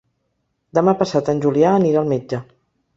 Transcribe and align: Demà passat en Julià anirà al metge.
Demà 0.79 0.95
passat 1.03 1.31
en 1.35 1.45
Julià 1.47 1.77
anirà 1.77 2.05
al 2.05 2.13
metge. 2.17 2.45